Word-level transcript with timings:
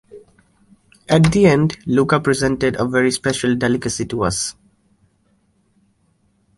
At 1.07 1.31
the 1.31 1.45
end 1.45 1.77
Luca 1.85 2.19
presented 2.19 2.75
a 2.75 2.87
very 2.87 3.11
special 3.11 3.53
delicacy 3.53 4.03
to 4.07 4.23
us. 4.23 4.55